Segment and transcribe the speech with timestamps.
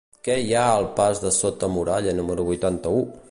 [0.27, 3.05] Què hi ha al pas de Sota Muralla número vuitanta-u?